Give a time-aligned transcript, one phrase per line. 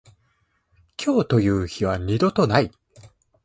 [0.97, 2.71] 今日という日は二度とない。